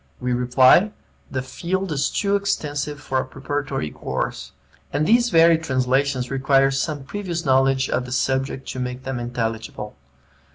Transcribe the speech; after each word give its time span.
We 0.19 0.33
reply, 0.33 0.93
the 1.29 1.43
field 1.43 1.91
is 1.91 2.09
too 2.09 2.35
extensive 2.35 2.99
for 2.99 3.19
a 3.19 3.23
preparatory 3.27 3.91
course; 3.91 4.51
and 4.91 5.05
these 5.05 5.29
very 5.29 5.59
translations 5.59 6.31
require 6.31 6.71
some 6.71 7.03
previous 7.03 7.45
knowledge 7.45 7.87
of 7.87 8.05
the 8.05 8.11
subject 8.11 8.67
to 8.69 8.79
make 8.79 9.03
them 9.03 9.19
intelligible. 9.19 9.95